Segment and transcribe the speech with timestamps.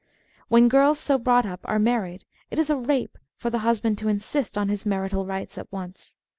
[0.47, 4.07] When girls so brought up are married it is a rape for the husband to
[4.07, 6.17] insist on his" marital rights" at once.